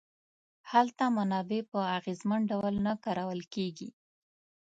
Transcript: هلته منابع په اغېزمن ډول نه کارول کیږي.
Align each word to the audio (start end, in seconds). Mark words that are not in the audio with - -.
هلته 0.71 1.03
منابع 1.17 1.61
په 1.71 1.79
اغېزمن 1.97 2.41
ډول 2.51 2.75
نه 2.85 2.93
کارول 3.03 3.41
کیږي. 3.53 3.89